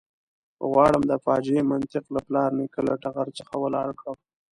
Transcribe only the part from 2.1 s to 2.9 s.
له پلار نیکه